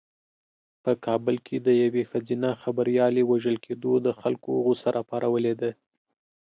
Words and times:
په 0.83 0.91
کابل 1.05 1.35
کې 1.47 1.57
د 1.67 1.69
یوې 1.83 2.03
ښځینه 2.11 2.49
خبریالې 2.61 3.23
وژل 3.31 3.57
کېدو 3.65 3.93
د 4.05 4.07
خلکو 4.21 4.49
غوسه 4.65 4.89
راپارولې 4.97 5.53
ده. 5.61 5.71